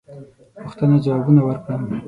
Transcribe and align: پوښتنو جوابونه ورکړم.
پوښتنو 0.63 0.95
جوابونه 1.05 1.41
ورکړم. 1.43 1.81